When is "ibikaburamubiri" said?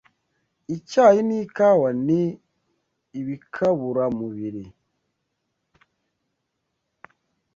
3.19-4.63